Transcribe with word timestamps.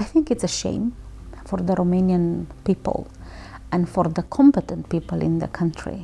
I 0.00 0.04
think 0.12 0.30
it's 0.30 0.44
a 0.44 0.48
shame 0.48 0.92
for 1.48 1.62
the 1.62 1.74
Romanian 1.74 2.46
people 2.64 3.04
and 3.72 3.86
for 3.86 4.12
the 4.12 4.22
competent 4.22 4.88
people 4.88 5.24
in 5.26 5.38
the 5.38 5.48
country. 5.58 5.98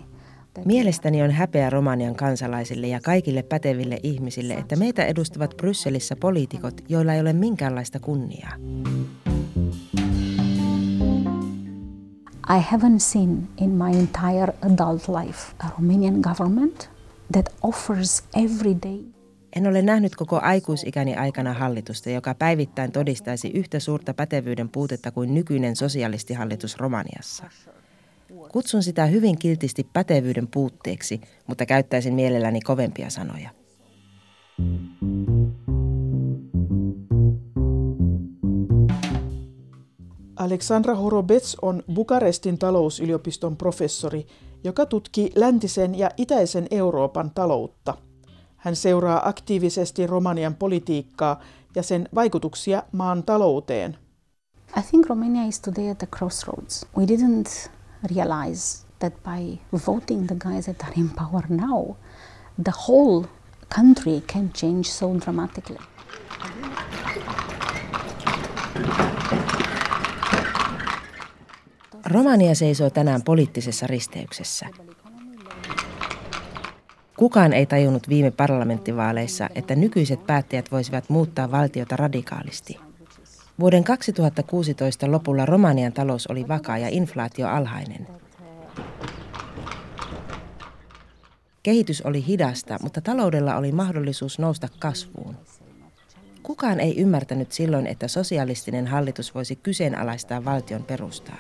Mielestäni 0.64 1.22
on 1.22 1.30
häpeä 1.30 1.70
Romanian 1.70 2.14
kansalaisille 2.14 2.86
ja 2.86 3.00
kaikille 3.00 3.42
päteville 3.42 4.00
ihmisille, 4.02 4.54
että 4.54 4.76
meitä 4.76 5.04
edustavat 5.04 5.56
Brysselissä 5.56 6.16
poliitikot, 6.16 6.80
joilla 6.88 7.14
ei 7.14 7.20
ole 7.20 7.32
minkäänlaista 7.32 8.00
kunniaa. 8.00 8.52
I 12.48 12.60
haven't 12.72 12.98
seen 12.98 13.48
in 13.56 13.70
my 13.70 13.90
entire 13.98 14.52
adult 14.62 15.08
life 15.08 15.52
a 15.58 15.66
Romanian 15.78 16.20
government 16.20 16.91
that 17.32 17.54
offers 17.62 18.24
every 18.34 18.76
day 18.82 19.22
En 19.56 19.66
ole 19.66 19.82
nähnyt 19.82 20.16
koko 20.16 20.40
aikuisikäni 20.42 21.14
aikana 21.14 21.52
hallitusta, 21.52 22.10
joka 22.10 22.34
päivittäin 22.34 22.92
todistaisi 22.92 23.48
yhtä 23.48 23.80
suurta 23.80 24.14
pätevyyden 24.14 24.68
puutetta 24.68 25.10
kuin 25.10 25.34
nykyinen 25.34 25.76
sosialistihallitus 25.76 26.76
Romaniassa. 26.76 27.44
Kutsun 28.52 28.82
sitä 28.82 29.06
hyvin 29.06 29.38
kiltisti 29.38 29.86
pätevyyden 29.92 30.48
puutteeksi, 30.48 31.20
mutta 31.46 31.66
käyttäisin 31.66 32.14
mielelläni 32.14 32.60
kovempia 32.60 33.10
sanoja. 33.10 33.50
Aleksandra 40.36 40.94
Horobets 40.94 41.56
on 41.62 41.82
Bukarestin 41.94 42.58
talousyliopiston 42.58 43.56
professori, 43.56 44.26
joka 44.64 44.86
tutkii 44.86 45.32
läntisen 45.34 45.98
ja 45.98 46.10
itäisen 46.16 46.66
Euroopan 46.70 47.30
taloutta. 47.34 47.94
Hän 48.56 48.76
seuraa 48.76 49.28
aktiivisesti 49.28 50.06
Romanian 50.06 50.54
politiikkaa 50.54 51.40
ja 51.74 51.82
sen 51.82 52.08
vaikutuksia 52.14 52.82
maan 52.92 53.22
talouteen. 53.22 53.98
I 54.78 54.82
think 54.90 55.06
Romania 55.06 55.44
is 55.44 55.60
today 55.60 55.90
at 55.90 55.98
the 55.98 56.06
crossroads. 56.06 56.86
We 56.98 57.04
didn't 57.04 57.70
realize 58.14 58.86
that 58.98 59.12
by 59.22 59.58
voting 59.86 60.26
the 60.26 60.34
guys 60.34 60.64
that 60.64 60.82
are 60.82 60.92
in 60.96 61.10
power 61.10 61.42
now, 61.48 61.96
the 62.64 62.72
whole 62.88 63.26
country 63.76 64.20
can 64.32 64.50
change 64.52 64.84
so 64.84 65.14
dramatically. 65.24 65.78
Romania 72.12 72.54
seisoo 72.54 72.90
tänään 72.90 73.22
poliittisessa 73.22 73.86
risteyksessä. 73.86 74.66
Kukaan 77.16 77.52
ei 77.52 77.66
tajunnut 77.66 78.08
viime 78.08 78.30
parlamenttivaaleissa, 78.30 79.48
että 79.54 79.74
nykyiset 79.74 80.26
päättäjät 80.26 80.72
voisivat 80.72 81.10
muuttaa 81.10 81.50
valtiota 81.50 81.96
radikaalisti. 81.96 82.80
Vuoden 83.60 83.84
2016 83.84 85.10
lopulla 85.12 85.46
Romanian 85.46 85.92
talous 85.92 86.26
oli 86.26 86.48
vakaa 86.48 86.78
ja 86.78 86.88
inflaatio 86.88 87.48
alhainen. 87.48 88.06
Kehitys 91.62 92.02
oli 92.02 92.26
hidasta, 92.26 92.76
mutta 92.82 93.00
taloudella 93.00 93.56
oli 93.56 93.72
mahdollisuus 93.72 94.38
nousta 94.38 94.68
kasvuun. 94.78 95.36
Kukaan 96.42 96.80
ei 96.80 97.00
ymmärtänyt 97.00 97.52
silloin, 97.52 97.86
että 97.86 98.08
sosialistinen 98.08 98.86
hallitus 98.86 99.34
voisi 99.34 99.56
kyseenalaistaa 99.56 100.44
valtion 100.44 100.82
perustaa. 100.82 101.38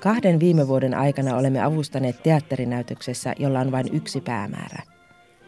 Kahden 0.00 0.40
viime 0.40 0.68
vuoden 0.68 0.94
aikana 0.94 1.36
olemme 1.36 1.62
avustaneet 1.62 2.22
teatterinäytöksessä, 2.22 3.34
jolla 3.38 3.60
on 3.60 3.72
vain 3.72 3.86
yksi 3.92 4.20
päämäärä. 4.20 4.82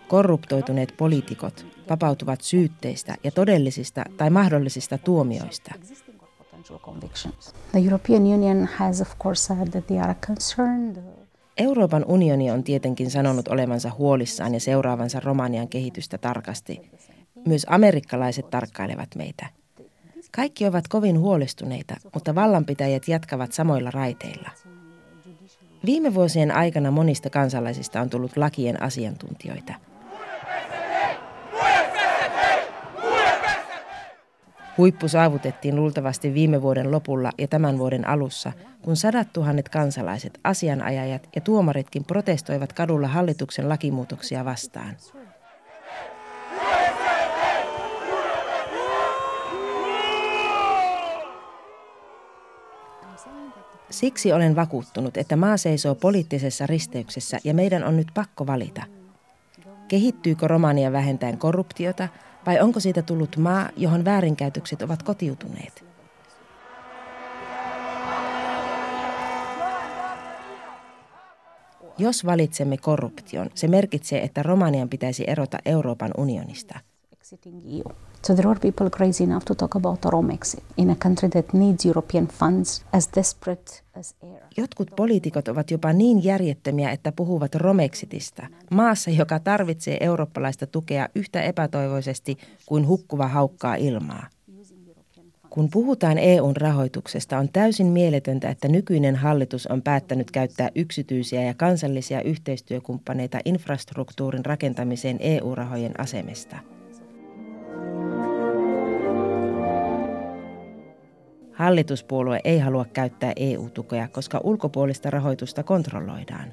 Korruptoituneet 0.09 0.95
poliitikot 0.97 1.67
vapautuvat 1.91 2.41
syytteistä 2.41 3.15
ja 3.25 3.31
todellisista 3.31 4.05
tai 4.17 4.31
mahdollisista 4.31 4.99
tuomioista. 4.99 5.75
Euroopan 11.57 12.05
unioni 12.09 12.51
on 12.51 12.65
tietenkin 12.65 13.11
sanonut 13.11 13.49
olevansa 13.49 13.91
huolissaan 13.99 14.55
ja 14.55 14.61
seuraavansa 14.61 15.21
Romanian 15.21 15.69
kehitystä 15.69 16.19
tarkasti. 16.19 16.91
Myös 17.47 17.67
amerikkalaiset 17.69 18.51
tarkkailevat 18.51 19.09
meitä. 19.17 19.60
Kaikki 20.37 20.67
ovat 20.67 20.89
kovin 20.89 21.19
huolestuneita, 21.19 21.97
mutta 22.15 22.35
vallanpitäjät 22.35 23.09
jatkavat 23.09 23.53
samoilla 23.53 23.91
raiteilla. 23.91 24.51
Viime 25.87 26.15
vuosien 26.15 26.57
aikana 26.57 26.91
monista 26.91 27.31
kansalaisista 27.31 28.01
on 28.01 28.11
tullut 28.11 28.37
lakien 28.37 28.83
asiantuntijoita. 28.83 29.75
Huippu 34.79 35.09
saavutettiin 35.09 35.77
luultavasti 35.77 36.35
viime 36.35 36.63
vuoden 36.63 36.91
lopulla 36.91 37.33
ja 37.39 37.49
tämän 37.49 37.79
vuoden 37.79 38.09
alussa, 38.09 38.53
kun 38.83 38.97
sadat 38.97 39.33
tuhannet 39.33 39.69
kansalaiset, 39.69 40.41
asianajajat 40.45 41.29
ja 41.35 41.41
tuomaritkin 41.41 42.05
protestoivat 42.05 42.73
kadulla 42.73 43.09
hallituksen 43.09 43.69
lakimuutoksia 43.69 44.45
vastaan. 44.45 44.97
Siksi 54.01 54.33
olen 54.33 54.57
vakuuttunut, 54.57 55.17
että 55.17 55.37
maa 55.37 55.57
seisoo 55.57 55.95
poliittisessa 55.95 56.67
risteyksessä 56.67 57.39
ja 57.45 57.55
meidän 57.55 57.85
on 57.85 57.97
nyt 57.97 58.09
pakko 58.15 58.47
valita. 58.47 58.83
Kehittyykö 59.89 60.49
Romania 60.49 60.93
vähentäen 60.93 61.39
korruptiota 61.39 62.09
vai 62.47 62.61
onko 62.61 62.81
siitä 62.81 63.03
tullut 63.03 63.37
maa, 63.37 63.69
johon 63.77 64.05
väärinkäytökset 64.05 64.83
ovat 64.83 65.03
kotiutuneet? 65.03 65.85
Jos 71.99 72.27
valitsemme 72.27 72.77
korruption, 72.77 73.51
se 73.55 73.69
merkitsee, 73.69 74.23
että 74.23 74.43
Romanian 74.43 74.89
pitäisi 74.89 75.25
erota 75.27 75.59
Euroopan 75.65 76.11
unionista– 76.17 76.81
So 78.27 78.35
there 78.35 78.51
are 78.51 78.61
people 78.61 78.91
crazy 78.91 79.25
enough 79.25 79.45
to 79.45 79.55
talk 79.55 79.75
about 79.75 80.05
a 80.05 80.11
Rome 80.11 80.33
exit 80.33 80.65
in 80.77 80.91
a 80.91 80.95
country 80.95 81.29
that 81.29 81.53
needs 81.53 81.85
European 81.85 82.27
funds 82.27 82.85
as 82.93 83.09
desperate 83.17 83.83
as 83.95 84.15
air. 84.23 84.43
Jotkut 84.57 84.91
poliitikot 84.97 85.49
ovat 85.49 85.71
jopa 85.71 85.93
niin 85.93 86.25
järjettömiä, 86.25 86.91
että 86.91 87.13
puhuvat 87.13 87.55
Romexitista, 87.55 88.47
maassa, 88.71 89.11
joka 89.11 89.39
tarvitsee 89.39 89.97
eurooppalaista 90.01 90.67
tukea 90.67 91.09
yhtä 91.15 91.43
epätoivoisesti 91.43 92.39
kuin 92.67 92.87
hukkuva 92.89 93.29
haukkaa 93.29 93.75
ilmaa. 93.75 94.27
Kun 95.51 95.71
puhutaan 95.71 96.19
EUn 96.19 96.57
rahoituksesta, 96.57 97.39
on 97.39 97.49
täysin 97.53 97.87
mieletöntä, 97.87 98.49
että 98.49 98.69
nykyinen 98.69 99.17
hallitus 99.17 99.67
on 99.67 99.83
päättänyt 99.83 100.31
käyttää 100.31 100.71
yksityisiä 100.75 101.43
ja 101.43 101.55
kansallisia 101.55 102.23
yhteistyökumppaneita 102.23 103.39
infrastruktuurin 103.45 104.45
rakentamiseen 104.45 105.17
EU-rahojen 105.21 106.01
asemesta– 106.01 106.59
Hallituspuolue 111.53 112.41
ei 112.45 112.59
halua 112.59 112.85
käyttää 112.85 113.33
EU-tukea, 113.37 114.09
koska 114.09 114.41
ulkopuolista 114.45 115.11
rahoitusta 115.11 115.63
kontrolloidaan. 115.63 116.53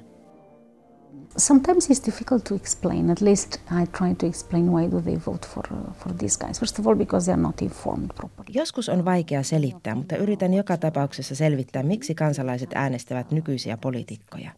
Sometimes 1.36 1.90
it's 1.90 2.06
difficult 2.06 2.44
to 2.44 2.54
explain. 2.54 3.10
At 3.10 3.20
least 3.20 3.54
I 3.54 3.86
try 3.98 4.14
to 4.14 4.26
explain 4.26 4.72
why 4.72 4.90
do 4.90 5.00
they 5.00 5.16
vote 5.26 5.48
for, 5.48 5.64
for 5.94 6.12
these 6.18 6.38
guys. 6.38 6.60
First 6.60 6.78
of 6.78 6.86
all, 6.86 6.94
because 6.96 7.24
they 7.24 7.32
are 7.32 7.42
not 7.42 7.62
informed 7.62 8.10
properly. 8.14 8.50
Joskus 8.54 8.88
on 8.88 9.04
vaikea 9.04 9.42
selittää, 9.42 9.94
mutta 9.94 10.16
yritän 10.16 10.54
joka 10.54 10.76
tapauksessa 10.76 11.34
selvittää, 11.34 11.82
miksi 11.82 12.14
kansalaiset 12.14 12.70
äänestävät 12.74 13.30
nykyisiä 13.30 13.76
poliitikkoja. 13.76 14.50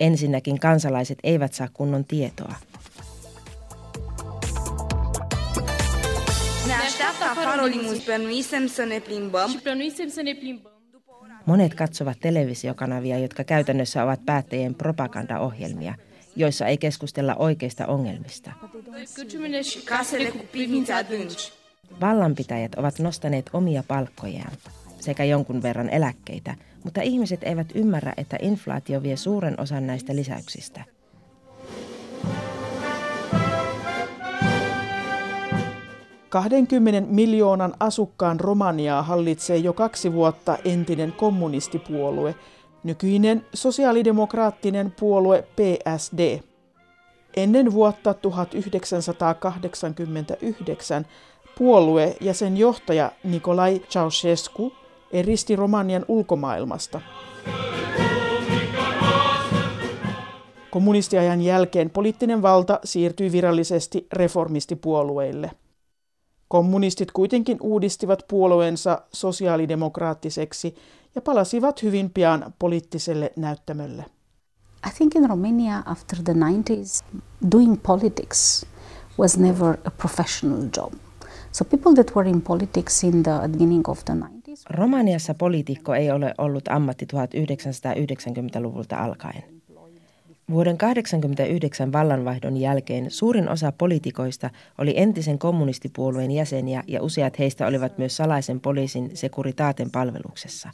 Ensinnäkin 0.00 0.60
kansalaiset 0.60 1.18
eivät 1.22 1.52
saa 1.52 1.68
kunnon 1.72 2.04
tietoa. 2.04 2.54
Afară 7.30 7.62
o 7.62 7.66
limuzină, 7.66 8.02
plănuisem 8.04 8.66
să 8.66 8.84
ne 8.84 8.98
plimbăm. 8.98 9.50
Și 9.50 9.58
plănuisem 9.58 10.08
să 10.08 10.22
ne 10.22 10.34
plimbăm. 10.34 10.72
Monet 11.44 11.74
katsovat 11.74 12.16
televisiokanavia, 12.20 13.18
jotka 13.18 13.42
käytännössä 13.42 14.02
ovat 14.02 14.20
päättäjien 14.24 14.74
propagandaohjelmia, 14.74 15.94
joissa 16.36 16.66
ei 16.66 16.76
keskustella 16.76 17.34
oikeista 17.34 17.86
ongelmista. 17.86 18.52
Vallanpitäjät 22.00 22.74
ovat 22.74 22.98
nostaneet 22.98 23.50
omia 23.52 23.82
palkkojaan 23.88 24.52
sekä 25.00 25.24
jonkun 25.24 25.62
verran 25.62 25.90
eläkkeitä, 25.90 26.54
mutta 26.84 27.02
ihmiset 27.02 27.42
eivät 27.42 27.66
ymmärrä, 27.74 28.12
että 28.16 28.36
inflaatio 28.42 29.02
vie 29.02 29.16
suuren 29.16 29.60
osan 29.60 29.86
näistä 29.86 30.14
lisäyksistä. 30.14 30.84
20 36.32 37.10
miljoonan 37.10 37.74
asukkaan 37.80 38.40
Romaniaa 38.40 39.02
hallitsee 39.02 39.56
jo 39.56 39.72
kaksi 39.72 40.12
vuotta 40.12 40.58
entinen 40.64 41.12
kommunistipuolue, 41.12 42.34
nykyinen 42.84 43.46
sosiaalidemokraattinen 43.54 44.94
puolue 45.00 45.44
PSD. 45.56 46.40
Ennen 47.36 47.72
vuotta 47.72 48.14
1989 48.14 51.06
puolue 51.58 52.16
ja 52.20 52.34
sen 52.34 52.56
johtaja 52.56 53.12
Nikolai 53.24 53.78
Ceausescu 53.78 54.72
eristi 55.10 55.56
Romanian 55.56 56.04
ulkomaailmasta. 56.08 57.00
Kommunistiajan 60.70 61.42
jälkeen 61.42 61.90
poliittinen 61.90 62.42
valta 62.42 62.80
siirtyi 62.84 63.32
virallisesti 63.32 64.06
reformistipuolueille. 64.12 65.50
Kommunistit 66.52 67.12
kuitenkin 67.12 67.58
uudistivat 67.60 68.22
puolueensa 68.28 69.02
sosiaalidemokraattiseksi 69.12 70.74
ja 71.14 71.22
palasivat 71.22 71.82
hyvin 71.82 72.10
pian 72.10 72.54
poliittiselle 72.58 73.32
näyttämölle. 73.36 74.04
I 74.86 74.90
think 74.96 75.14
in 75.14 75.28
Romania 75.28 75.82
after 75.86 76.18
the 76.24 76.32
90s, 76.32 77.04
doing 77.52 77.82
politics 77.82 78.66
was 79.18 79.38
never 79.38 79.76
a 79.84 79.90
professional 79.90 80.62
job. 80.76 80.92
So 81.52 81.64
people 81.64 81.94
that 81.94 82.16
were 82.16 82.30
in 82.30 82.42
politics 82.42 83.04
in 83.04 83.22
the 83.22 83.48
beginning 83.48 83.88
of 83.88 84.04
the 84.04 84.14
90s. 84.14 84.62
Romaniassa 84.70 85.34
poliitikko 85.34 85.94
ei 85.94 86.10
ole 86.10 86.34
ollut 86.38 86.68
ammatti 86.68 87.06
1990-luvulta 87.12 88.96
alkaen. 88.96 89.51
Vuoden 90.50 90.78
1989 90.78 91.92
vallanvaihdon 91.92 92.56
jälkeen 92.56 93.10
suurin 93.10 93.48
osa 93.48 93.72
poliitikoista 93.72 94.50
oli 94.78 94.94
entisen 94.96 95.38
kommunistipuolueen 95.38 96.30
jäseniä 96.30 96.82
ja 96.86 97.02
useat 97.02 97.38
heistä 97.38 97.66
olivat 97.66 97.98
myös 97.98 98.16
salaisen 98.16 98.60
poliisin 98.60 99.10
sekuritaaten 99.14 99.90
palveluksessa. 99.90 100.70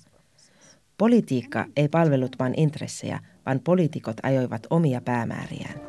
Politiikka 0.99 1.65
ei 1.77 1.89
palvellut 1.89 2.37
vain 2.39 2.55
intressejä, 2.57 3.21
vaan 3.47 3.61
poliitikot 3.61 4.17
ajoivat 4.23 4.67
omia 4.71 5.01
päämääriään. 5.01 5.81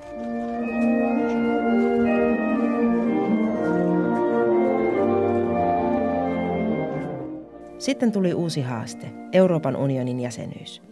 Sitten 7.80 8.12
tuli 8.12 8.34
uusi 8.34 8.62
haaste, 8.62 9.12
Euroopan 9.34 9.76
unionin 9.76 10.20
jäsenyys. 10.20 10.89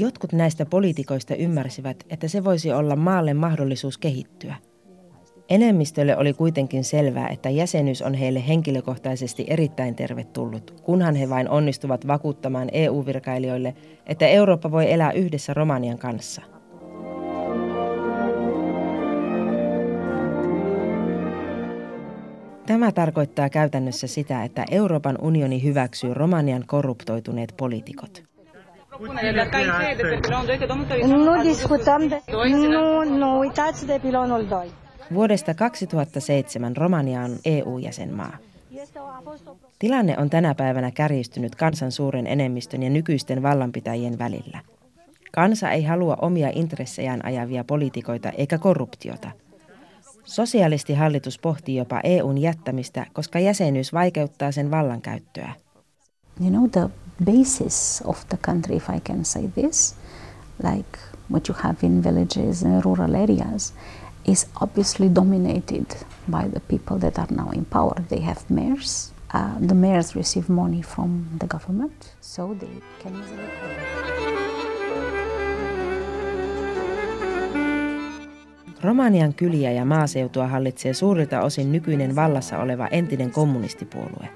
Jotkut 0.00 0.32
näistä 0.32 0.66
poliitikoista 0.66 1.34
ymmärsivät, 1.34 2.04
että 2.10 2.28
se 2.28 2.44
voisi 2.44 2.72
olla 2.72 2.96
maalle 2.96 3.34
mahdollisuus 3.34 3.98
kehittyä. 3.98 4.54
Enemmistölle 5.50 6.16
oli 6.16 6.32
kuitenkin 6.32 6.84
selvää, 6.84 7.28
että 7.28 7.50
jäsenyys 7.50 8.02
on 8.02 8.14
heille 8.14 8.48
henkilökohtaisesti 8.48 9.44
erittäin 9.48 9.94
tervetullut, 9.94 10.80
kunhan 10.82 11.14
he 11.14 11.28
vain 11.28 11.48
onnistuvat 11.48 12.06
vakuuttamaan 12.06 12.68
EU-virkailijoille, 12.72 13.74
että 14.06 14.26
Eurooppa 14.26 14.70
voi 14.70 14.92
elää 14.92 15.12
yhdessä 15.12 15.54
Romanian 15.54 15.98
kanssa. 15.98 16.42
Tämä 22.66 22.92
tarkoittaa 22.92 23.50
käytännössä 23.50 24.06
sitä, 24.06 24.44
että 24.44 24.64
Euroopan 24.70 25.18
unioni 25.22 25.62
hyväksyy 25.62 26.14
Romanian 26.14 26.64
korruptoituneet 26.66 27.54
poliitikot. 27.56 28.29
Nu 31.06 31.42
discutăm 31.42 32.08
de... 32.08 32.22
Nu, 32.50 33.04
nu, 33.04 33.38
uitați 33.38 33.86
de 33.86 33.98
pilonul 34.02 34.44
2. 34.48 34.70
Vuodesta 35.14 35.54
2007 35.54 36.76
Romania 36.76 37.20
on 37.20 37.38
EU-jäsenmaa. 37.44 38.36
Tilanne 39.78 40.18
on 40.18 40.30
tänä 40.30 40.54
päivänä 40.54 40.90
kärjistynyt 40.90 41.54
kansan 41.54 41.92
suuren 41.92 42.26
enemmistön 42.26 42.82
ja 42.82 42.90
nykyisten 42.90 43.42
vallanpitäjien 43.42 44.18
välillä. 44.18 44.60
Kansa 45.32 45.70
ei 45.70 45.84
halua 45.84 46.16
omia 46.20 46.50
intressejään 46.54 47.24
ajavia 47.24 47.64
poliitikoita 47.64 48.30
eikä 48.30 48.58
korruptiota. 48.58 49.30
Sosialistihallitus 50.24 51.38
pohtii 51.38 51.76
jopa 51.76 52.00
EUn 52.04 52.38
jättämistä, 52.38 53.06
koska 53.12 53.38
jäsenyys 53.38 53.92
vaikeuttaa 53.92 54.52
sen 54.52 54.70
vallankäyttöä. 54.70 55.52
You 56.40 56.50
know, 56.50 56.70
the 56.70 57.09
basis 57.24 58.00
of 58.04 58.28
the 58.28 58.36
country, 58.36 58.76
if 58.76 58.90
I 58.90 59.00
can 59.00 59.24
say 59.24 59.46
this, 59.46 59.94
like 60.58 60.98
what 61.28 61.48
you 61.48 61.54
have 61.54 61.82
in 61.82 62.02
villages 62.02 62.62
and 62.62 62.84
rural 62.84 63.14
areas, 63.16 63.72
is 64.24 64.46
obviously 64.60 65.08
dominated 65.14 65.86
by 66.30 66.48
the 66.48 66.60
people 66.60 66.98
that 66.98 67.18
are 67.18 67.34
now 67.34 67.50
in 67.52 67.64
power. 67.64 68.02
They 68.08 68.20
have 68.20 68.40
mayors. 68.48 69.12
Uh, 69.32 69.58
the 69.60 69.74
mayors 69.74 70.16
receive 70.16 70.48
money 70.48 70.82
from 70.82 71.26
the 71.38 71.46
government, 71.46 72.14
so 72.20 72.54
they 72.54 72.82
can 73.02 73.14
easily. 73.22 74.50
Romanian 78.82 79.34
kyliä 79.34 79.72
ja 79.72 79.84
maaseutua 79.84 80.46
hallitsee 80.46 80.94
suurilta 80.94 81.40
osin 81.40 81.72
nykyinen 81.72 82.16
vallassa 82.16 82.58
oleva 82.58 82.86
entinen 82.86 83.30
kommunistipuolue. 83.30 84.28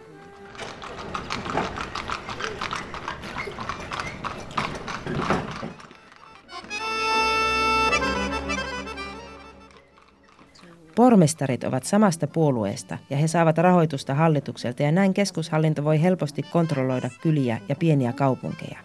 Pormestarit 11.05 11.65
ovat 11.65 11.85
samasta 11.85 12.27
puolueesta 12.27 12.99
ja 13.11 13.17
he 13.17 13.29
saavat 13.29 13.59
rahoitusta 13.59 14.15
hallitukselta 14.15 14.83
ja 14.83 14.93
näin 14.93 15.15
keskushallinto 15.15 15.85
voi 15.85 16.03
helposti 16.03 16.43
kontrolloida 16.43 17.11
kyliä 17.23 17.61
ja 17.69 17.77
pieniä 17.77 18.12
kaupunkeja. 18.12 18.79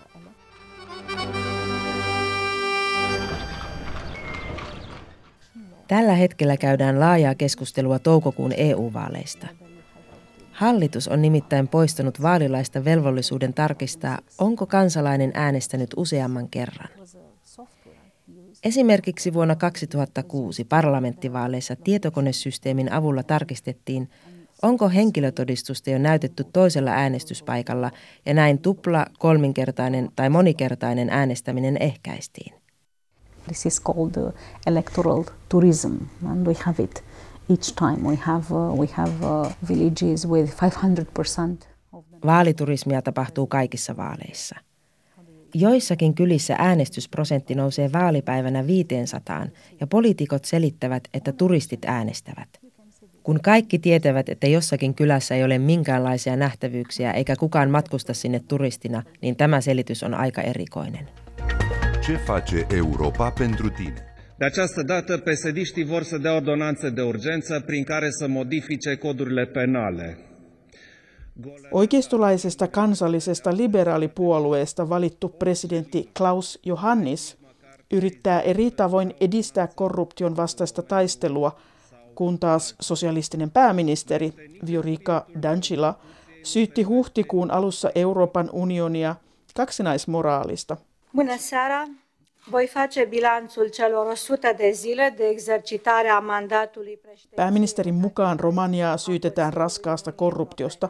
Tällä 5.87 6.13
hetkellä 6.13 6.57
käydään 6.57 6.99
laajaa 6.99 7.35
keskustelua 7.35 7.99
toukokuun 7.99 8.53
EU-vaaleista. 8.57 9.47
Hallitus 10.51 11.07
on 11.07 11.21
nimittäin 11.21 11.67
poistanut 11.67 12.21
vaalilaista 12.21 12.85
velvollisuuden 12.85 13.53
tarkistaa, 13.53 14.17
onko 14.37 14.65
kansalainen 14.65 15.31
äänestänyt 15.33 15.89
useamman 15.97 16.49
kerran. 16.49 16.89
Esimerkiksi 18.63 19.33
vuonna 19.33 19.55
2006 19.55 20.65
parlamenttivaaleissa 20.65 21.75
tietokonesysteemin 21.75 22.91
avulla 22.91 23.23
tarkistettiin, 23.23 24.09
onko 24.61 24.89
henkilötodistusta 24.89 25.89
jo 25.89 25.97
näytetty 25.97 26.43
toisella 26.43 26.91
äänestyspaikalla 26.91 27.91
ja 28.25 28.33
näin 28.33 28.59
tupla, 28.59 29.05
kolminkertainen 29.19 30.09
tai 30.15 30.29
monikertainen 30.29 31.09
äänestäminen 31.09 31.77
ehkäistiin. 31.81 32.53
This 33.45 33.65
is 33.65 33.81
called 33.81 34.27
uh, 34.27 34.33
electoral 34.67 35.23
tourism, 35.49 35.93
and 36.25 36.47
we 36.47 36.53
have 36.65 36.83
it 36.83 37.03
each 37.49 37.73
time. 37.75 38.09
We 38.09 38.15
have 38.15 38.43
uh, 38.51 38.79
we 38.79 38.87
have 38.91 39.11
uh, 39.21 39.51
villages 39.69 40.27
with 40.27 40.61
500 40.61 41.05
percent. 41.13 41.69
Vaaliturismia 42.25 43.01
tapahtuu 43.01 43.47
kaikissa 43.47 43.97
vaaleissa. 43.97 44.55
Joissakin 45.53 46.13
kylissä 46.13 46.55
äänestysprosentti 46.57 47.55
nousee 47.55 47.91
vaalipäivänä 47.93 48.67
500 48.67 49.47
ja 49.79 49.87
poliitikot 49.87 50.45
selittävät, 50.45 51.03
että 51.13 51.31
turistit 51.31 51.85
äänestävät. 51.85 52.49
Kun 53.23 53.39
kaikki 53.41 53.79
tietävät, 53.79 54.29
että 54.29 54.47
jossakin 54.47 54.93
kylässä 54.93 55.35
ei 55.35 55.43
ole 55.43 55.57
minkäänlaisia 55.57 56.35
nähtävyyksiä 56.35 57.11
eikä 57.11 57.35
kukaan 57.35 57.69
matkusta 57.69 58.13
sinne 58.13 58.41
turistina, 58.47 59.03
niin 59.21 59.35
tämä 59.35 59.61
selitys 59.61 60.03
on 60.03 60.13
aika 60.13 60.41
erikoinen. 60.41 61.09
Ce 62.01 62.17
face 62.17 62.65
Europa 62.69 63.31
pentru 63.31 63.69
tine? 63.69 64.09
De 64.39 64.45
această 64.45 64.83
dată, 64.83 65.17
pesediștii 65.17 65.85
vor 65.85 66.03
să 66.03 66.17
dea 66.17 66.35
ordonanță 66.35 66.89
de 66.89 67.01
urgență 67.01 67.59
prin 67.65 67.83
care 67.83 68.09
să 68.09 68.27
modifice 68.27 68.95
codurile 68.95 69.45
penale. 69.45 70.28
Oikeistolaisesta 71.71 72.67
kansallisesta 72.67 73.57
liberaalipuolueesta 73.57 74.89
valittu 74.89 75.29
presidentti 75.29 76.09
Klaus 76.17 76.59
Johannis 76.65 77.37
yrittää 77.91 78.41
eri 78.41 78.71
tavoin 78.71 79.13
edistää 79.21 79.67
korruption 79.67 80.37
vastaista 80.37 80.81
taistelua, 80.81 81.59
kun 82.15 82.39
taas 82.39 82.75
sosialistinen 82.81 83.51
pääministeri 83.51 84.33
Viorica 84.65 85.25
Dancila 85.41 85.99
syytti 86.43 86.83
huhtikuun 86.83 87.51
alussa 87.51 87.91
Euroopan 87.95 88.49
unionia 88.53 89.15
kaksinaismoraalista. 89.55 90.77
Bună 91.15 91.37
seara! 91.37 91.87
Voi 92.51 92.67
face 92.67 93.05
bilanțul 93.05 93.67
celor 93.67 94.15
100 94.15 94.53
de 94.57 94.71
zile 94.71 95.13
de 95.17 95.27
exercitare 95.27 96.09
a 96.09 96.19
mandatului 96.19 96.97
președinției. 97.01 97.35
Pääministerin 97.35 97.93
mukaan 97.93 98.39
Romaniaa 98.39 98.97
syytetään 98.97 99.53
raskaasta 99.53 100.11
korruptiosta, 100.11 100.89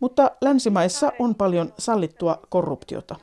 mutta 0.00 0.30
länsimaissa 0.40 1.12
on 1.18 1.34
paljon 1.34 1.72
sallittua 1.78 2.40
korruptiota. 2.48 3.16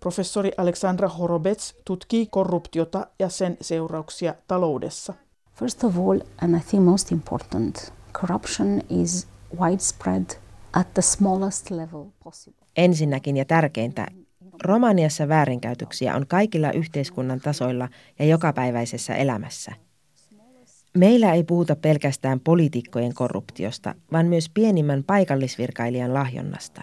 Professori 0.00 0.50
Alexandra 0.56 1.08
Horobets 1.08 1.74
tutkii 1.84 2.26
korruptiota 2.26 3.06
ja 3.18 3.28
sen 3.28 3.56
seurauksia 3.60 4.34
taloudessa. 4.48 5.14
First 5.54 5.84
of 5.84 5.98
all, 5.98 6.20
and 6.42 6.56
I 6.56 6.60
think 6.60 6.84
most 6.84 7.12
important, 7.12 7.92
corruption 8.12 8.82
is 8.90 9.28
widespread 9.60 10.24
at 10.72 10.94
the 10.94 11.02
smallest 11.02 11.70
level 11.70 12.04
possible. 12.24 12.66
Ensinnäkin 12.76 13.36
ja 13.36 13.44
tärkeintä, 13.44 14.06
Romaniassa 14.62 15.28
väärinkäytöksiä 15.28 16.16
on 16.16 16.26
kaikilla 16.26 16.72
yhteiskunnan 16.72 17.40
tasoilla 17.40 17.88
ja 18.18 18.24
jokapäiväisessä 18.24 19.14
elämässä. 19.14 19.72
Meillä 20.96 21.34
ei 21.34 21.44
puhuta 21.44 21.76
pelkästään 21.76 22.40
poliitikkojen 22.40 23.14
korruptiosta, 23.14 23.94
vaan 24.12 24.26
myös 24.26 24.48
pienimmän 24.54 25.04
paikallisvirkailijan 25.04 26.14
lahjonnasta. 26.14 26.82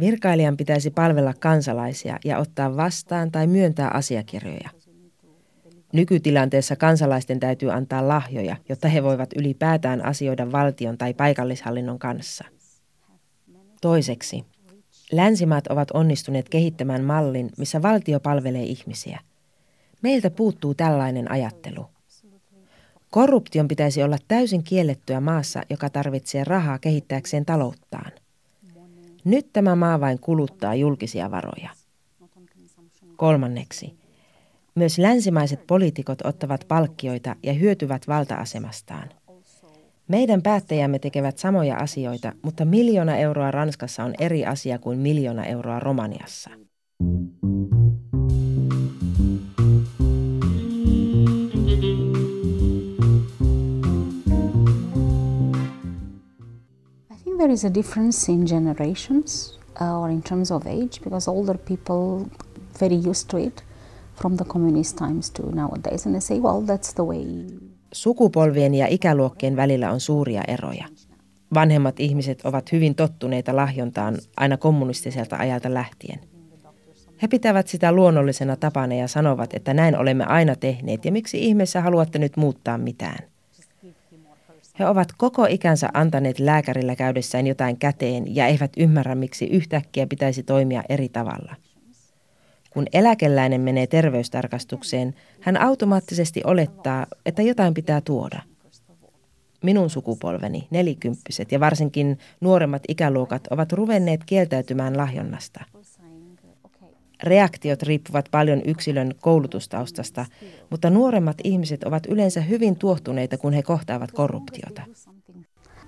Virkailijan 0.00 0.56
pitäisi 0.56 0.90
palvella 0.90 1.34
kansalaisia 1.34 2.18
ja 2.24 2.38
ottaa 2.38 2.76
vastaan 2.76 3.30
tai 3.30 3.46
myöntää 3.46 3.88
asiakirjoja. 3.88 4.70
Nykytilanteessa 5.92 6.76
kansalaisten 6.76 7.40
täytyy 7.40 7.72
antaa 7.72 8.08
lahjoja, 8.08 8.56
jotta 8.68 8.88
he 8.88 9.02
voivat 9.02 9.30
ylipäätään 9.36 10.04
asioida 10.04 10.52
valtion 10.52 10.98
tai 10.98 11.14
paikallishallinnon 11.14 11.98
kanssa. 11.98 12.44
Toiseksi, 13.80 14.44
länsimaat 15.12 15.66
ovat 15.66 15.90
onnistuneet 15.90 16.48
kehittämään 16.48 17.04
mallin, 17.04 17.50
missä 17.58 17.82
valtio 17.82 18.20
palvelee 18.20 18.62
ihmisiä. 18.62 19.20
Meiltä 20.02 20.30
puuttuu 20.30 20.74
tällainen 20.74 21.30
ajattelu. 21.30 21.86
Korruption 23.10 23.68
pitäisi 23.68 24.02
olla 24.02 24.16
täysin 24.28 24.62
kiellettyä 24.62 25.20
maassa, 25.20 25.62
joka 25.70 25.90
tarvitsee 25.90 26.44
rahaa 26.44 26.78
kehittääkseen 26.78 27.44
talouttaan. 27.44 28.12
Nyt 29.24 29.46
tämä 29.52 29.76
maa 29.76 30.00
vain 30.00 30.18
kuluttaa 30.20 30.74
julkisia 30.74 31.30
varoja. 31.30 31.70
Kolmanneksi, 33.16 33.94
myös 34.74 34.98
länsimaiset 34.98 35.66
poliitikot 35.66 36.18
ottavat 36.24 36.64
palkkioita 36.68 37.36
ja 37.42 37.52
hyötyvät 37.52 38.08
valta-asemastaan. 38.08 39.08
Meidän 40.08 40.42
päättäjämme 40.42 40.98
tekevät 40.98 41.38
samoja 41.38 41.76
asioita, 41.76 42.32
mutta 42.42 42.64
miljoona 42.64 43.16
euroa 43.16 43.50
Ranskassa 43.50 44.04
on 44.04 44.14
eri 44.18 44.46
asia 44.46 44.78
kuin 44.78 44.98
miljoona 44.98 45.44
euroa 45.44 45.80
Romaniassa. 45.80 46.50
There 57.40 57.52
is 57.52 57.64
a 57.64 57.74
difference 57.74 58.32
in 58.32 58.46
generations 58.46 59.58
uh, 59.80 60.00
or 60.00 60.10
in 60.10 60.22
terms 60.22 60.50
of 60.50 60.66
age 60.66 61.00
because 61.04 61.30
older 61.30 61.58
people 61.58 62.26
very 62.80 62.96
used 63.10 63.28
to 63.30 63.38
it 63.38 63.64
from 64.14 64.36
the 64.36 64.44
communist 64.44 64.96
times 64.96 65.30
to 65.30 65.42
nowadays 65.54 66.06
and 66.06 66.14
they 66.14 66.20
say 66.20 66.38
well 66.40 66.60
that's 66.60 66.94
the 66.94 67.04
way 67.04 67.24
Sukupolvien 67.92 68.74
ja 68.74 68.86
ikäluokkien 68.86 69.56
välillä 69.56 69.90
on 69.90 70.00
suuria 70.00 70.42
eroja. 70.48 70.86
Vanhemmat 71.54 72.00
ihmiset 72.00 72.42
ovat 72.44 72.72
hyvin 72.72 72.94
tottuneita 72.94 73.56
lahjontaan 73.56 74.18
aina 74.36 74.56
kommunistiselta 74.56 75.36
ajalta 75.36 75.74
lähtien. 75.74 76.20
He 77.22 77.28
pitävät 77.28 77.68
sitä 77.68 77.92
luonnollisena 77.92 78.56
tapana 78.56 78.94
ja 78.94 79.08
sanovat, 79.08 79.54
että 79.54 79.74
näin 79.74 79.98
olemme 79.98 80.24
aina 80.24 80.56
tehneet 80.56 81.04
ja 81.04 81.12
miksi 81.12 81.44
ihmeessä 81.44 81.80
haluatte 81.80 82.18
nyt 82.18 82.36
muuttaa 82.36 82.78
mitään. 82.78 83.29
He 84.80 84.86
ovat 84.86 85.08
koko 85.16 85.46
ikänsä 85.46 85.88
antaneet 85.94 86.38
lääkärillä 86.38 86.96
käydessään 86.96 87.46
jotain 87.46 87.76
käteen 87.76 88.34
ja 88.34 88.46
eivät 88.46 88.72
ymmärrä, 88.76 89.14
miksi 89.14 89.46
yhtäkkiä 89.46 90.06
pitäisi 90.06 90.42
toimia 90.42 90.82
eri 90.88 91.08
tavalla. 91.08 91.56
Kun 92.70 92.86
eläkeläinen 92.92 93.60
menee 93.60 93.86
terveystarkastukseen, 93.86 95.14
hän 95.40 95.60
automaattisesti 95.60 96.40
olettaa, 96.44 97.06
että 97.26 97.42
jotain 97.42 97.74
pitää 97.74 98.00
tuoda. 98.00 98.42
Minun 99.62 99.90
sukupolveni, 99.90 100.68
nelikymppiset 100.70 101.52
ja 101.52 101.60
varsinkin 101.60 102.18
nuoremmat 102.40 102.82
ikäluokat 102.88 103.46
ovat 103.50 103.72
ruvenneet 103.72 104.20
kieltäytymään 104.26 104.96
lahjonnasta. 104.96 105.64
Reaktiot 107.22 107.82
riippuvat 107.82 108.24
paljon 108.30 108.62
yksilön 108.64 109.14
koulutustaustasta, 109.20 110.26
mutta 110.70 110.90
nuoremmat 110.90 111.36
ihmiset 111.44 111.84
ovat 111.84 112.06
yleensä 112.06 112.40
hyvin 112.40 112.76
tuohtuneita, 112.76 113.38
kun 113.38 113.52
he 113.52 113.62
kohtaavat 113.62 114.12
korruptiota. 114.12 114.82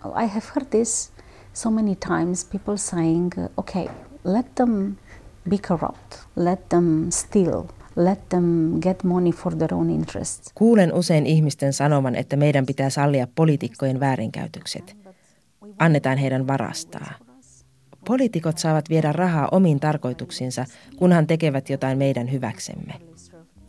I 0.04 0.26
have 0.26 0.44
heard 0.54 0.66
this 0.70 1.12
so 1.52 1.70
many 1.70 1.94
times 1.94 2.44
people 2.44 2.76
saying 2.76 3.30
okay 3.56 3.86
let 4.24 4.54
them 4.54 4.96
be 5.48 5.58
corrupt 5.58 6.14
let 6.36 6.68
them 6.68 7.10
steal 7.10 7.62
let 7.96 8.28
them 8.28 8.78
get 8.80 9.04
money 9.04 9.32
for 9.32 9.56
their 9.56 9.74
own 9.74 9.90
interests 9.90 10.50
Kuulen 10.54 10.94
usein 10.94 11.26
ihmisten 11.26 11.72
sanovan, 11.72 12.14
että 12.14 12.36
meidän 12.36 12.66
pitää 12.66 12.90
sallia 12.90 13.26
poliitikkojen 13.34 14.00
väärinkäytökset. 14.00 14.96
Annetaan 15.78 16.18
heidän 16.18 16.46
varastaa. 16.46 17.14
Poliitikot 18.06 18.58
saavat 18.58 18.90
viedä 18.90 19.12
rahaa 19.12 19.48
omiin 19.52 19.80
tarkoituksiinsa, 19.80 20.64
kunhan 20.96 21.26
tekevät 21.26 21.70
jotain 21.70 21.98
meidän 21.98 22.32
hyväksemme. 22.32 22.94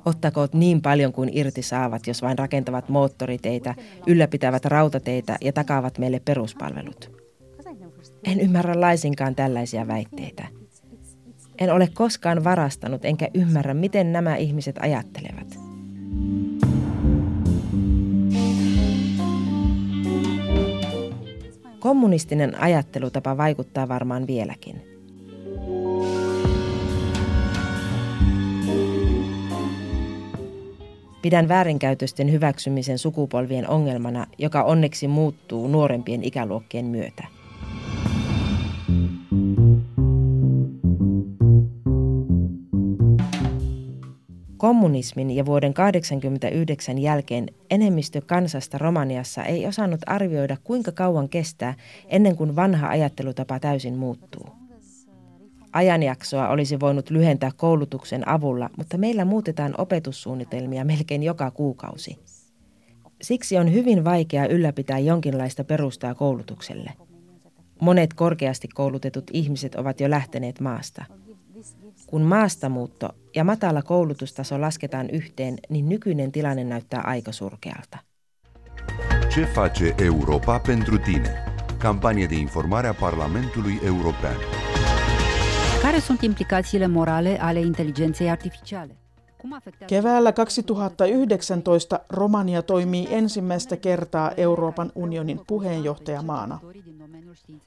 Ottakoot 0.05 0.53
niin 0.53 0.81
paljon 0.81 1.13
kuin 1.13 1.29
irti 1.33 1.61
saavat, 1.61 2.07
jos 2.07 2.21
vain 2.21 2.37
rakentavat 2.37 2.89
moottoriteitä, 2.89 3.75
ylläpitävät 4.07 4.65
rautateitä 4.65 5.37
ja 5.41 5.53
takaavat 5.53 5.97
meille 5.97 6.21
peruspalvelut. 6.25 7.23
En 8.23 8.39
ymmärrä 8.39 8.81
laisinkaan 8.81 9.35
tällaisia 9.35 9.87
väitteitä. 9.87 10.47
En 11.59 11.73
ole 11.73 11.89
koskaan 11.93 12.43
varastanut 12.43 13.05
enkä 13.05 13.27
ymmärrä, 13.33 13.73
miten 13.73 14.13
nämä 14.13 14.35
ihmiset 14.35 14.75
ajattelevat. 14.81 15.59
Kommunistinen 21.83 22.61
ajattelutapa 22.61 23.37
vaikuttaa 23.37 23.87
varmaan 23.87 24.27
vieläkin. 24.27 24.81
Pidän 31.21 31.47
väärinkäytösten 31.47 32.31
hyväksymisen 32.31 32.97
sukupolvien 32.97 33.69
ongelmana, 33.69 34.27
joka 34.37 34.63
onneksi 34.63 35.07
muuttuu 35.07 35.67
nuorempien 35.67 36.23
ikäluokkien 36.23 36.85
myötä. 36.85 37.32
Kommunismin 44.63 45.31
ja 45.31 45.45
vuoden 45.45 45.73
1989 45.73 46.99
jälkeen 46.99 47.47
enemmistö 47.69 48.21
kansasta 48.25 48.77
Romaniassa 48.77 49.43
ei 49.43 49.67
osannut 49.67 49.99
arvioida, 50.05 50.57
kuinka 50.63 50.91
kauan 50.91 51.29
kestää 51.29 51.73
ennen 52.07 52.35
kuin 52.35 52.55
vanha 52.55 52.87
ajattelutapa 52.87 53.59
täysin 53.59 53.95
muuttuu. 53.95 54.49
Ajanjaksoa 55.73 56.47
olisi 56.47 56.79
voinut 56.79 57.09
lyhentää 57.09 57.51
koulutuksen 57.57 58.27
avulla, 58.27 58.69
mutta 58.77 58.97
meillä 58.97 59.25
muutetaan 59.25 59.75
opetussuunnitelmia 59.77 60.85
melkein 60.85 61.23
joka 61.23 61.51
kuukausi. 61.51 62.17
Siksi 63.21 63.57
on 63.57 63.73
hyvin 63.73 64.03
vaikea 64.03 64.47
ylläpitää 64.47 64.99
jonkinlaista 64.99 65.63
perustaa 65.63 66.15
koulutukselle. 66.15 66.91
Monet 67.81 68.13
korkeasti 68.13 68.67
koulutetut 68.67 69.31
ihmiset 69.33 69.75
ovat 69.75 69.99
jo 69.99 70.09
lähteneet 70.09 70.59
maasta– 70.59 71.05
kun 72.13 72.21
maastamuutto 72.21 73.09
ja 73.35 73.43
matala 73.43 73.81
koulutustaso 73.81 74.61
lasketaan 74.61 75.09
yhteen, 75.09 75.57
niin 75.69 75.89
nykyinen 75.89 76.31
tilanne 76.31 76.63
näyttää 76.63 77.01
aika 77.01 77.31
surkealta. 77.31 77.97
Ce 79.29 79.45
face 79.45 79.95
Europa 79.97 80.59
pentru 80.59 80.99
tine? 80.99 81.43
Campanie 81.79 82.29
de 82.29 82.35
informare 82.35 82.87
a 82.89 82.93
Parlamentului 82.93 83.79
European. 83.85 84.35
Care 85.81 85.99
sunt 85.99 86.21
implicațiile 86.21 86.87
morale 86.87 87.37
ale 87.41 87.59
inteligenței 87.59 88.29
artificiale? 88.29 89.02
Keväällä 89.87 90.31
2019 90.31 91.99
Romania 92.09 92.61
toimii 92.61 93.07
ensimmäistä 93.09 93.77
kertaa 93.77 94.31
Euroopan 94.37 94.91
unionin 94.95 95.39
puheenjohtajamaana. 95.47 96.59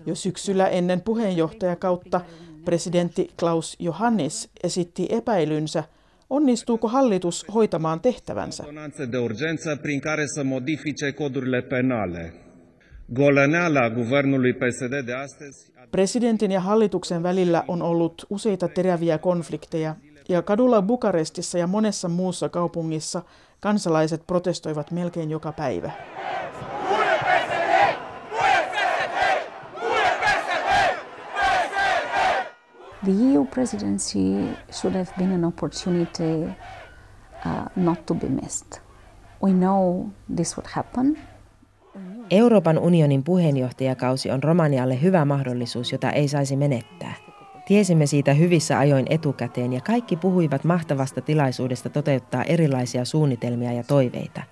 Jo 0.06 0.14
syksyllä 0.14 0.68
ennen 0.68 1.00
puheenjohtajakautta 1.00 2.20
presidentti 2.64 3.30
Klaus 3.40 3.76
Johannes 3.78 4.50
esitti 4.62 5.06
epäilynsä, 5.10 5.84
onnistuuko 6.30 6.88
hallitus 6.88 7.46
hoitamaan 7.54 8.00
tehtävänsä. 8.00 8.64
Presidentin 15.90 16.50
ja 16.50 16.60
hallituksen 16.60 17.22
välillä 17.22 17.64
on 17.68 17.82
ollut 17.82 18.26
useita 18.30 18.68
teräviä 18.68 19.18
konflikteja, 19.18 19.94
ja 20.28 20.42
kadulla 20.42 20.82
Bukarestissa 20.82 21.58
ja 21.58 21.66
monessa 21.66 22.08
muussa 22.08 22.48
kaupungissa 22.48 23.22
kansalaiset 23.60 24.26
protestoivat 24.26 24.90
melkein 24.90 25.30
joka 25.30 25.52
päivä. 25.52 25.90
The 33.04 33.12
EU 33.34 33.44
presidency 33.44 34.18
should 34.72 34.96
have 34.96 35.12
been 35.18 35.32
an 35.32 35.44
opportunity 35.44 36.44
uh, 36.44 37.66
not 37.76 38.06
to 38.06 38.14
be 38.14 38.28
missed. 38.28 38.80
We 39.42 39.52
know 39.52 40.06
this 40.36 40.56
would 40.56 40.66
happen. 40.72 41.18
Euroopan 42.30 42.78
unionin 42.78 43.24
puheenjohtajakausi 43.24 44.30
on 44.30 44.42
Romanialle 44.42 45.02
hyvä 45.02 45.24
mahdollisuus, 45.24 45.92
jota 45.92 46.10
ei 46.10 46.28
saisi 46.28 46.56
menettää. 46.56 47.25
Tiesimme 47.66 48.06
siitä 48.06 48.34
hyvissä 48.34 48.78
ajoin 48.78 49.06
etukäteen 49.10 49.72
ja 49.72 49.80
kaikki 49.80 50.16
puhuivat 50.16 50.64
mahtavasta 50.64 51.20
tilaisuudesta 51.20 51.90
toteuttaa 51.90 52.42
erilaisia 52.42 53.04
suunnitelmia 53.04 53.72
ja 53.72 53.84
toiveita. 53.84 54.42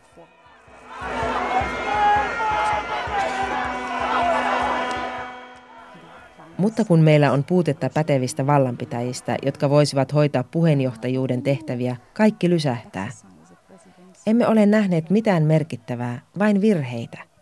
Mutta 6.59 6.85
kun 6.85 7.01
meillä 7.01 7.33
on 7.33 7.45
puutetta 7.45 7.91
pätevistä 7.95 8.47
vallanpitäjistä, 8.47 9.37
jotka 9.43 9.71
voisivat 9.71 10.15
hoitaa 10.15 10.45
puheenjohtajuuden 10.45 11.43
tehtäviä, 11.43 11.97
kaikki 12.15 12.51
lysähtää. 12.51 13.09
Emme 14.27 14.49
ole 14.49 14.67
nähneet 14.67 15.11
mitään 15.11 15.43
merkittävää, 15.43 16.21
vain 16.39 16.61
virheitä. 16.61 17.34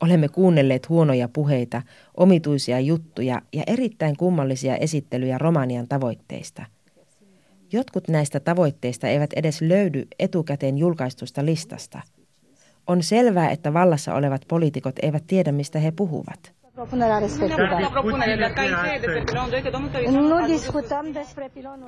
Olemme 0.00 0.28
kuunnelleet 0.28 0.88
huonoja 0.88 1.28
puheita, 1.32 1.82
omituisia 2.16 2.80
juttuja 2.80 3.42
ja 3.52 3.62
erittäin 3.66 4.16
kummallisia 4.16 4.76
esittelyjä 4.76 5.38
Romanian 5.38 5.88
tavoitteista. 5.88 6.64
Jotkut 7.72 8.08
näistä 8.08 8.40
tavoitteista 8.40 9.08
eivät 9.08 9.30
edes 9.36 9.60
löydy 9.60 10.06
etukäteen 10.18 10.78
julkaistusta 10.78 11.44
listasta. 11.44 12.00
On 12.86 13.02
selvää, 13.02 13.50
että 13.50 13.74
vallassa 13.74 14.14
olevat 14.14 14.42
poliitikot 14.48 14.94
eivät 15.02 15.24
tiedä, 15.26 15.52
mistä 15.52 15.78
he 15.78 15.90
puhuvat. 15.90 16.52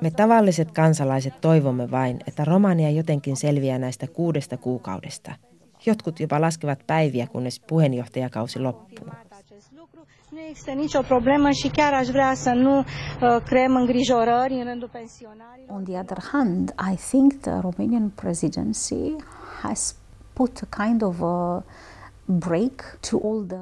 Me 0.01 0.11
tavalliset 0.11 0.71
kansalaiset 0.71 1.33
toivomme 1.41 1.91
vain, 1.91 2.19
että 2.27 2.45
Romania 2.45 2.89
jotenkin 2.89 3.37
selviää 3.37 3.77
näistä 3.77 4.07
kuudesta 4.07 4.57
kuukaudesta. 4.57 5.31
Jotkut 5.85 6.19
jopa 6.19 6.41
laskevat 6.41 6.79
päiviä, 6.87 7.27
kunnes 7.27 7.59
puheenjohtajakausi 7.59 8.59
loppuu. 8.59 9.07
Uh. 9.07 9.31
On 15.69 15.85
the 15.85 15.99
other 15.99 16.17
hand, 16.31 16.69
I 16.93 16.97
think 17.11 17.41
the 17.41 17.51
Romanian 17.61 18.11
presidency 18.21 19.17
has 19.61 19.95
put 20.35 20.59
a 20.63 20.85
kind 20.85 21.01
of 21.01 21.21
a 21.23 21.61
break 22.39 22.83
to 23.11 23.17
all 23.23 23.43
the 23.43 23.57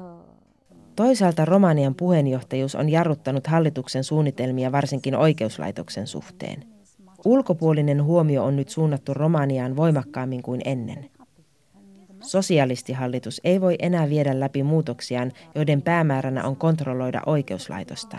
Toisaalta 0.96 1.44
Romanian 1.44 1.94
puheenjohtajuus 1.94 2.74
on 2.74 2.88
jarruttanut 2.88 3.46
hallituksen 3.46 4.04
suunnitelmia 4.04 4.72
varsinkin 4.72 5.16
oikeuslaitoksen 5.16 6.06
suhteen. 6.06 6.64
Ulkopuolinen 7.24 8.04
huomio 8.04 8.44
on 8.44 8.56
nyt 8.56 8.68
suunnattu 8.68 9.14
Romaniaan 9.14 9.76
voimakkaammin 9.76 10.42
kuin 10.42 10.60
ennen. 10.64 11.10
Sosialistihallitus 12.20 13.40
ei 13.44 13.60
voi 13.60 13.76
enää 13.78 14.08
viedä 14.08 14.40
läpi 14.40 14.62
muutoksiaan, 14.62 15.32
joiden 15.54 15.82
päämääränä 15.82 16.44
on 16.44 16.56
kontrolloida 16.56 17.20
oikeuslaitosta. 17.26 18.18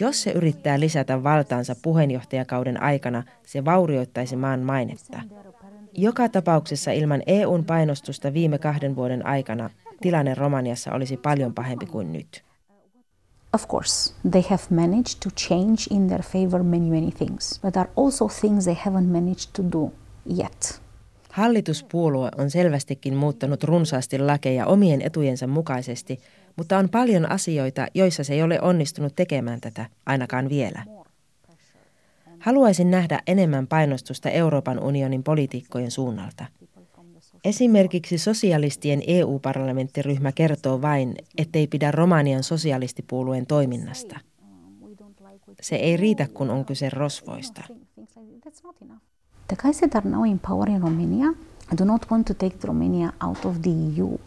Jos 0.00 0.22
se 0.22 0.30
yrittää 0.30 0.80
lisätä 0.80 1.22
valtaansa 1.22 1.74
puheenjohtajakauden 1.82 2.82
aikana, 2.82 3.22
se 3.46 3.64
vaurioittaisi 3.64 4.36
maan 4.36 4.60
mainetta. 4.60 5.20
Joka 5.92 6.28
tapauksessa 6.28 6.90
ilman 6.90 7.22
EUn 7.26 7.64
painostusta 7.64 8.32
viime 8.32 8.58
kahden 8.58 8.96
vuoden 8.96 9.26
aikana 9.26 9.70
tilanne 10.00 10.34
Romaniassa 10.34 10.92
olisi 10.92 11.16
paljon 11.16 11.54
pahempi 11.54 11.86
kuin 11.86 12.12
nyt. 12.12 12.42
Of 13.54 13.68
course, 13.68 14.14
they 14.30 14.42
have 14.50 14.62
managed 14.70 15.20
to 15.20 15.30
change 15.30 15.86
in 15.90 16.08
their 16.08 16.22
favor 16.22 16.62
many, 16.62 16.90
many 16.90 17.10
things, 17.10 17.60
but 17.62 17.74
there 17.74 17.84
are 17.84 17.92
also 17.96 18.28
things 18.28 18.64
they 18.64 18.76
haven't 18.86 19.12
managed 19.12 19.50
to 19.52 19.62
do 19.72 19.92
yet. 20.38 20.80
Hallituspuolue 21.30 22.30
on 22.38 22.50
selvästikin 22.50 23.16
muuttanut 23.16 23.64
runsaasti 23.64 24.18
lakeja 24.18 24.66
omien 24.66 25.02
etujensa 25.02 25.46
mukaisesti, 25.46 26.20
mutta 26.56 26.78
on 26.78 26.88
paljon 26.88 27.30
asioita, 27.30 27.86
joissa 27.94 28.24
se 28.24 28.34
ei 28.34 28.42
ole 28.42 28.60
onnistunut 28.60 29.16
tekemään 29.16 29.60
tätä, 29.60 29.86
ainakaan 30.06 30.48
vielä. 30.48 30.84
Haluaisin 32.38 32.90
nähdä 32.90 33.20
enemmän 33.26 33.66
painostusta 33.66 34.30
Euroopan 34.30 34.78
unionin 34.78 35.22
poliitikkojen 35.22 35.90
suunnalta. 35.90 36.44
Esimerkiksi 37.44 38.18
sosialistien 38.18 39.02
EU-parlamenttiryhmä 39.06 40.32
kertoo 40.32 40.82
vain, 40.82 41.14
ettei 41.38 41.66
pidä 41.66 41.90
Romanian 41.90 42.42
sosialistipuolueen 42.42 43.46
toiminnasta. 43.46 44.20
Se 45.60 45.76
ei 45.76 45.96
riitä, 45.96 46.28
kun 46.34 46.50
on 46.50 46.64
kyse 46.64 46.90
rosvoista. 46.90 47.62
EU 53.92 54.18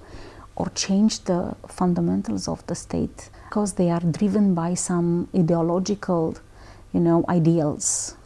state 2.76 3.32
because 3.50 3.76
they 3.76 3.92
are 3.92 4.14
driven 4.20 4.56
by 4.56 4.76
some 4.76 5.28
ideological 5.34 6.34
you 6.94 7.04
know, 7.04 7.24
ideals 7.38 8.18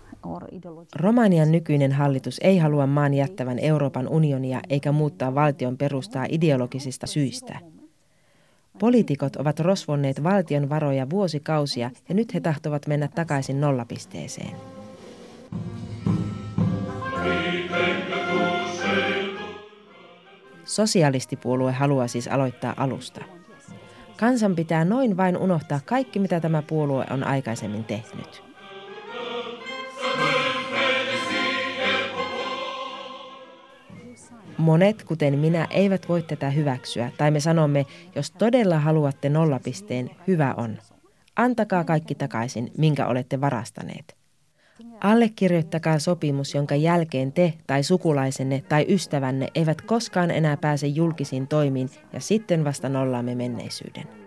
Romanian 0.96 1.52
nykyinen 1.52 1.92
hallitus 1.92 2.40
ei 2.44 2.58
halua 2.58 2.88
maan 2.88 3.14
jättävän 3.14 3.60
Euroopan 3.60 4.08
unionia 4.08 4.62
eikä 4.70 4.92
muuttaa 4.92 5.36
valtion 5.36 5.78
perustaa 5.78 6.26
ideologisista 6.30 7.08
syistä. 7.08 7.60
Poliitikot 8.80 9.36
ovat 9.36 9.60
rosvonneet 9.60 10.24
valtion 10.24 10.70
varoja 10.70 11.10
vuosikausia 11.10 11.92
ja 12.10 12.16
nyt 12.16 12.34
he 12.34 12.40
tahtovat 12.40 12.88
mennä 12.88 13.08
takaisin 13.16 13.62
nollapisteeseen. 13.62 14.56
Sosialistipuolue 20.66 21.72
haluaa 21.72 22.08
siis 22.08 22.28
aloittaa 22.28 22.74
alusta. 22.78 23.22
Kansan 24.18 24.56
pitää 24.56 24.86
noin 24.86 25.18
vain 25.18 25.38
unohtaa 25.38 25.80
kaikki, 25.86 26.20
mitä 26.20 26.40
tämä 26.40 26.62
puolue 26.62 27.06
on 27.10 27.24
aikaisemmin 27.24 27.84
tehnyt. 27.84 28.51
Monet, 34.62 35.04
kuten 35.04 35.40
minä, 35.40 35.68
eivät 35.70 36.10
voi 36.10 36.24
tätä 36.24 36.50
hyväksyä, 36.50 37.12
tai 37.18 37.32
me 37.32 37.40
sanomme, 37.40 37.86
jos 38.16 38.32
todella 38.32 38.80
haluatte 38.80 39.30
nollapisteen, 39.30 40.10
hyvä 40.28 40.54
on. 40.58 40.78
Antakaa 41.36 41.84
kaikki 41.84 42.16
takaisin, 42.16 42.72
minkä 42.78 43.08
olette 43.08 43.42
varastaneet. 43.42 44.16
Allekirjoittakaa 45.02 46.00
sopimus, 46.00 46.56
jonka 46.56 46.76
jälkeen 46.76 47.32
te 47.32 47.54
tai 47.68 47.84
sukulaisenne 47.84 48.64
tai 48.70 48.86
ystävänne 48.90 49.48
eivät 49.56 49.82
koskaan 49.82 50.32
enää 50.32 50.58
pääse 50.58 50.88
julkisiin 50.88 51.48
toimiin 51.48 51.90
ja 52.14 52.20
sitten 52.20 52.64
vasta 52.64 52.90
nollaamme 52.90 53.36
menneisyyden. 53.36 54.21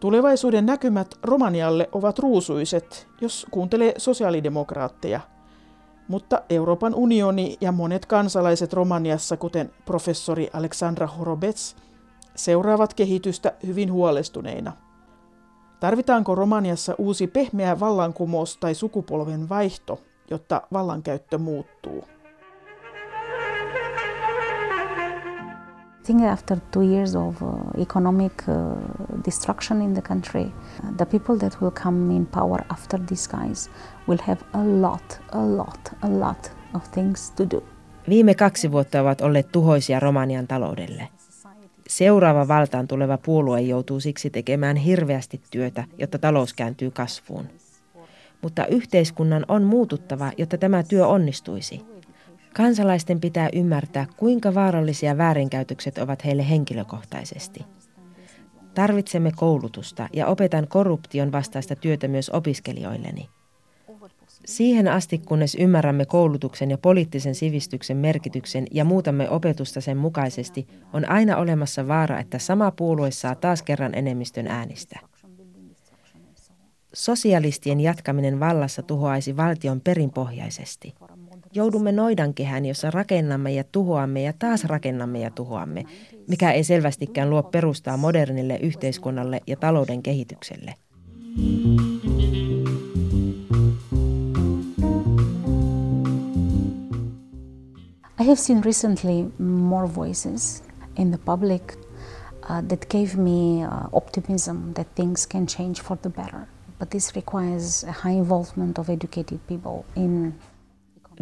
Tulevaisuuden 0.00 0.66
näkymät 0.66 1.14
Romanialle 1.22 1.88
ovat 1.92 2.18
ruusuiset, 2.18 3.08
jos 3.20 3.46
kuuntelee 3.50 3.94
sosiaalidemokraatteja. 3.96 5.20
Mutta 6.08 6.42
Euroopan 6.50 6.94
unioni 6.94 7.56
ja 7.60 7.72
monet 7.72 8.06
kansalaiset 8.06 8.72
Romaniassa, 8.72 9.36
kuten 9.36 9.70
professori 9.84 10.48
Aleksandra 10.52 11.06
Horobets, 11.06 11.76
seuraavat 12.34 12.94
kehitystä 12.94 13.52
hyvin 13.66 13.92
huolestuneina. 13.92 14.72
Tarvitaanko 15.80 16.34
Romaniassa 16.34 16.94
uusi 16.98 17.26
pehmeä 17.26 17.80
vallankumous 17.80 18.56
tai 18.56 18.74
sukupolven 18.74 19.48
vaihto, 19.48 20.00
jotta 20.30 20.62
vallankäyttö 20.72 21.38
muuttuu? 21.38 22.04
Think 26.06 26.22
after 26.22 26.58
two 26.70 26.82
years 26.82 27.14
of 27.16 27.42
uh, 27.42 27.48
economic 27.82 28.32
uh, 28.48 28.54
destruction 29.24 29.82
in 29.82 29.94
the 29.94 30.02
country, 30.02 30.42
uh, 30.42 30.96
the 30.96 31.06
people 31.06 31.36
that 31.38 31.60
will 31.60 31.72
come 31.82 32.16
in 32.16 32.26
power 32.26 32.64
after 32.68 33.00
these 33.08 33.28
guys 33.28 33.70
will 34.08 34.18
have 34.26 34.38
a 34.52 34.62
lot, 34.80 35.20
a 35.32 35.56
lot, 35.56 35.94
a 36.02 36.08
lot 36.08 36.52
of 36.74 36.82
things 36.90 37.30
to 37.30 37.50
do. 37.50 37.62
Viime 38.08 38.34
kaksi 38.34 38.72
vuotta 38.72 39.00
ovat 39.00 39.20
olleet 39.20 39.52
tuhoisia 39.52 40.00
Romanian 40.00 40.46
taloudelle. 40.46 41.08
Seuraava 41.88 42.48
valtaan 42.48 42.88
tuleva 42.88 43.18
puolue 43.18 43.60
joutuu 43.60 44.00
siksi 44.00 44.30
tekemään 44.30 44.76
hirveästi 44.76 45.40
työtä, 45.50 45.84
jotta 45.98 46.18
talous 46.18 46.54
kääntyy 46.54 46.90
kasvuun. 46.90 47.46
Mutta 48.42 48.66
yhteiskunnan 48.66 49.44
on 49.48 49.62
muututtava, 49.62 50.32
jotta 50.38 50.58
tämä 50.58 50.82
työ 50.82 51.06
onnistuisi. 51.06 51.95
Kansalaisten 52.56 53.20
pitää 53.20 53.48
ymmärtää, 53.52 54.06
kuinka 54.16 54.54
vaarallisia 54.54 55.18
väärinkäytökset 55.18 55.98
ovat 55.98 56.24
heille 56.24 56.48
henkilökohtaisesti. 56.48 57.64
Tarvitsemme 58.74 59.32
koulutusta 59.36 60.08
ja 60.12 60.26
opetan 60.26 60.68
korruption 60.68 61.32
vastaista 61.32 61.76
työtä 61.76 62.08
myös 62.08 62.30
opiskelijoilleni. 62.30 63.28
Siihen 64.44 64.88
asti, 64.88 65.18
kunnes 65.18 65.54
ymmärrämme 65.54 66.06
koulutuksen 66.06 66.70
ja 66.70 66.78
poliittisen 66.78 67.34
sivistyksen 67.34 67.96
merkityksen 67.96 68.66
ja 68.70 68.84
muutamme 68.84 69.30
opetusta 69.30 69.80
sen 69.80 69.96
mukaisesti, 69.96 70.66
on 70.92 71.10
aina 71.10 71.36
olemassa 71.36 71.88
vaara, 71.88 72.18
että 72.18 72.38
sama 72.38 72.70
puolue 72.70 73.10
saa 73.10 73.34
taas 73.34 73.62
kerran 73.62 73.94
enemmistön 73.94 74.46
äänistä. 74.46 75.00
Sosialistien 76.92 77.80
jatkaminen 77.80 78.40
vallassa 78.40 78.82
tuhoaisi 78.82 79.36
valtion 79.36 79.80
perinpohjaisesti. 79.80 80.94
Joudumme 81.56 81.92
noidankehään, 81.92 82.66
jossa 82.66 82.90
rakennamme 82.90 83.52
ja 83.52 83.64
tuhoamme 83.72 84.22
ja 84.22 84.32
taas 84.38 84.64
rakennamme 84.64 85.20
ja 85.20 85.30
tuhoamme, 85.30 85.84
mikä 86.28 86.52
ei 86.52 86.64
selvästikään 86.64 87.30
luo 87.30 87.42
perustaa 87.42 87.96
modernille 87.96 88.56
yhteiskunnalle 88.56 89.40
ja 89.46 89.56
talouden 89.56 90.02
kehitykselle. 90.02 90.74
I 98.20 98.24
have 98.24 98.36
seen 98.36 98.64
recently 98.64 99.32
more 99.38 99.94
voices 99.94 100.64
in 100.96 101.10
the 101.10 101.18
public 101.24 101.62
uh, 101.76 102.68
that 102.68 102.86
gave 102.90 103.16
me 103.16 103.64
uh, 103.66 103.88
optimism 103.92 104.56
that 104.74 104.94
things 104.94 105.28
can 105.28 105.46
change 105.46 105.82
for 105.82 105.96
the 105.96 106.10
better. 106.10 106.40
But 106.78 106.90
this 106.90 107.16
requires 107.16 107.84
a 107.84 107.92
high 107.92 108.18
involvement 108.18 108.78
of 108.78 108.90
educated 108.90 109.38
people 109.48 109.84
in 109.94 110.34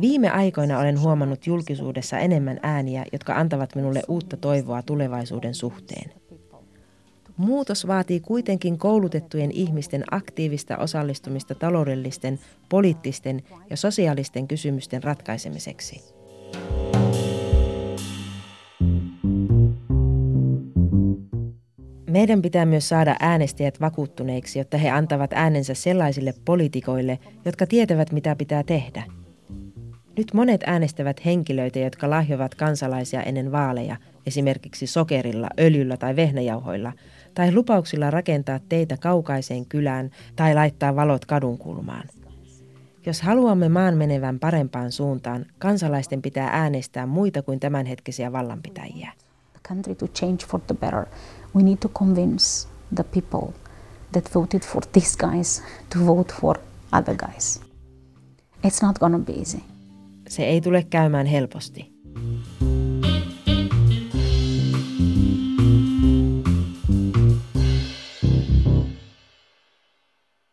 Viime 0.00 0.30
aikoina 0.30 0.78
olen 0.78 1.00
huomannut 1.00 1.46
julkisuudessa 1.46 2.18
enemmän 2.18 2.60
ääniä, 2.62 3.04
jotka 3.12 3.34
antavat 3.34 3.74
minulle 3.74 4.02
uutta 4.08 4.36
toivoa 4.36 4.82
tulevaisuuden 4.82 5.54
suhteen. 5.54 6.10
Muutos 7.36 7.86
vaatii 7.86 8.20
kuitenkin 8.20 8.78
koulutettujen 8.78 9.50
ihmisten 9.50 10.04
aktiivista 10.10 10.76
osallistumista 10.76 11.54
taloudellisten, 11.54 12.38
poliittisten 12.68 13.42
ja 13.70 13.76
sosiaalisten 13.76 14.48
kysymysten 14.48 15.02
ratkaisemiseksi. 15.02 16.14
Meidän 22.10 22.42
pitää 22.42 22.66
myös 22.66 22.88
saada 22.88 23.16
äänestäjät 23.20 23.80
vakuuttuneiksi, 23.80 24.58
jotta 24.58 24.78
he 24.78 24.90
antavat 24.90 25.32
äänensä 25.32 25.74
sellaisille 25.74 26.34
poliitikoille, 26.44 27.18
jotka 27.44 27.66
tietävät 27.66 28.12
mitä 28.12 28.36
pitää 28.36 28.62
tehdä. 28.62 29.02
Nyt 30.16 30.34
monet 30.34 30.60
äänestävät 30.66 31.24
henkilöitä, 31.24 31.78
jotka 31.78 32.10
lahjovat 32.10 32.54
kansalaisia 32.54 33.22
ennen 33.22 33.52
vaaleja, 33.52 33.96
esimerkiksi 34.26 34.86
sokerilla, 34.86 35.48
öljyllä 35.60 35.96
tai 35.96 36.16
vehnäjauhoilla, 36.16 36.92
tai 37.34 37.52
lupauksilla 37.54 38.10
rakentaa 38.10 38.60
teitä 38.68 38.96
kaukaiseen 38.96 39.66
kylään 39.66 40.10
tai 40.36 40.54
laittaa 40.54 40.96
valot 40.96 41.24
kadunkulmaan. 41.24 42.08
Jos 43.06 43.22
haluamme 43.22 43.68
maan 43.68 43.96
menevän 43.96 44.38
parempaan 44.38 44.92
suuntaan, 44.92 45.46
kansalaisten 45.58 46.22
pitää 46.22 46.48
äänestää 46.52 47.06
muita 47.06 47.42
kuin 47.42 47.60
tämänhetkisiä 47.60 48.32
vallanpitäjiä. 48.32 49.12
country 49.68 49.94
to 49.94 50.06
change 50.06 50.46
for 50.46 50.60
the 50.60 50.74
better, 50.74 51.06
we 51.56 51.62
need 51.62 51.76
to 51.76 51.88
convince 51.88 52.68
the 52.94 53.04
people 53.04 53.52
that 54.12 54.34
voted 54.34 54.60
for 54.60 54.82
these 54.92 55.16
guys 55.18 55.62
to 55.92 56.06
vote 56.06 56.34
for 56.40 56.58
other 56.92 57.16
guys. 57.16 57.60
It's 58.64 58.86
not 58.86 58.98
to 58.98 59.18
be 59.18 59.32
easy. 59.32 59.73
Se 60.34 60.44
ei 60.44 60.60
tule 60.60 60.86
käymään 60.90 61.26
helposti. 61.26 61.93